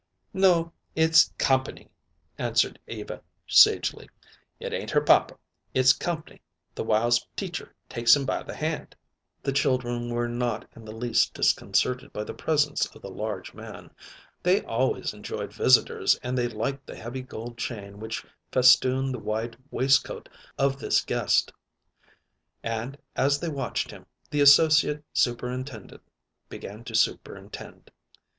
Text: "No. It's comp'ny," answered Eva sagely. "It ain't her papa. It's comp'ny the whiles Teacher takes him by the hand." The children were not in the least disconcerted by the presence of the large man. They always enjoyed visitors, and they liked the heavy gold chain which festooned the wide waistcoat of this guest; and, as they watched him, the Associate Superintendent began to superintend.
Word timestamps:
"No. 0.33 0.71
It's 0.95 1.31
comp'ny," 1.37 1.87
answered 2.39 2.79
Eva 2.87 3.21
sagely. 3.45 4.09
"It 4.59 4.73
ain't 4.73 4.89
her 4.89 5.01
papa. 5.01 5.37
It's 5.75 5.93
comp'ny 5.93 6.41
the 6.73 6.83
whiles 6.83 7.27
Teacher 7.35 7.75
takes 7.87 8.15
him 8.15 8.25
by 8.25 8.41
the 8.41 8.55
hand." 8.55 8.95
The 9.43 9.51
children 9.51 10.09
were 10.09 10.27
not 10.27 10.65
in 10.75 10.85
the 10.85 10.91
least 10.91 11.35
disconcerted 11.35 12.11
by 12.11 12.23
the 12.23 12.33
presence 12.33 12.87
of 12.87 13.03
the 13.03 13.11
large 13.11 13.53
man. 13.53 13.91
They 14.41 14.63
always 14.63 15.13
enjoyed 15.13 15.53
visitors, 15.53 16.15
and 16.23 16.35
they 16.35 16.47
liked 16.47 16.87
the 16.87 16.95
heavy 16.97 17.21
gold 17.21 17.59
chain 17.59 17.99
which 17.99 18.25
festooned 18.51 19.13
the 19.13 19.19
wide 19.19 19.55
waistcoat 19.69 20.29
of 20.57 20.79
this 20.79 21.01
guest; 21.01 21.53
and, 22.63 22.97
as 23.15 23.39
they 23.39 23.49
watched 23.49 23.91
him, 23.91 24.07
the 24.31 24.41
Associate 24.41 25.03
Superintendent 25.13 26.01
began 26.49 26.83
to 26.85 26.95
superintend. 26.95 27.91